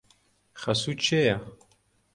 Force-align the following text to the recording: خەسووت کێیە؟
خەسووت 0.61 0.99
کێیە؟ 1.07 1.37